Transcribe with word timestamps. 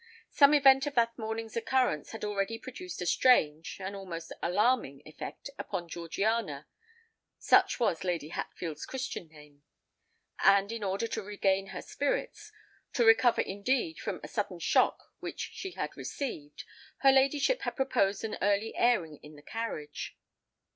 Some 0.31 0.55
event 0.55 0.87
of 0.87 0.95
that 0.95 1.15
morning's 1.15 1.55
occurrence 1.55 2.09
had 2.09 2.25
already 2.25 2.57
produced 2.57 3.03
a 3.03 3.05
strange—an 3.05 3.93
almost 3.93 4.33
alarming 4.41 5.03
effect 5.05 5.51
upon 5.59 5.87
Georgiana—such 5.89 7.79
was 7.79 8.03
Lady 8.03 8.29
Hatfield's 8.29 8.87
Christian 8.87 9.27
name: 9.27 9.61
and 10.39 10.71
in 10.71 10.83
order 10.83 11.05
to 11.09 11.21
regain 11.21 11.67
her 11.67 11.83
spirits—to 11.83 13.05
recover 13.05 13.41
indeed 13.41 13.99
from 13.99 14.19
a 14.23 14.27
sudden 14.27 14.57
shock 14.57 15.13
which 15.19 15.51
she 15.53 15.73
had 15.73 15.95
received—her 15.95 17.11
ladyship 17.11 17.61
had 17.61 17.75
proposed 17.75 18.23
an 18.23 18.39
early 18.41 18.73
airing 18.75 19.17
in 19.21 19.35
the 19.35 19.43
carriage. 19.43 20.17